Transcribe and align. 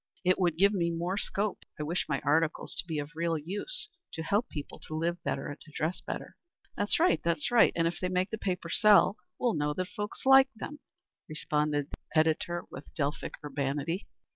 It 0.23 0.39
would 0.39 0.57
give 0.57 0.73
me 0.73 0.89
more 0.89 1.15
scope. 1.19 1.59
I 1.79 1.83
wish 1.83 2.09
my 2.09 2.21
articles 2.25 2.73
to 2.73 2.87
be 2.87 2.97
of 2.97 3.11
real 3.13 3.37
use 3.37 3.87
to 4.13 4.23
help 4.23 4.49
people 4.49 4.79
to 4.87 4.95
live 4.95 5.23
better, 5.23 5.47
and 5.47 5.61
to 5.61 5.71
dress 5.75 6.01
better." 6.01 6.37
"That's 6.75 6.99
right, 6.99 7.21
that's 7.21 7.51
right; 7.51 7.71
and 7.75 7.87
if 7.87 7.99
they 7.99 8.09
make 8.09 8.31
the 8.31 8.39
paper 8.39 8.71
sell, 8.71 9.17
we'll 9.37 9.53
know 9.53 9.75
that 9.75 9.89
folks 9.89 10.25
like 10.25 10.49
them," 10.55 10.79
responded 11.29 11.91
the 11.91 12.17
editor 12.19 12.63
with 12.71 12.91
Delphic 12.95 13.35
urbanity. 13.43 14.07